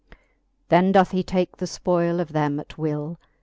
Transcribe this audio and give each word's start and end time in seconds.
Then 0.69 0.91
doth 0.93 1.11
he 1.11 1.21
take 1.21 1.57
the 1.57 1.67
ipolle 1.67 2.19
of 2.19 2.31
them 2.33 2.59
at 2.59 2.75
will. 2.75 3.19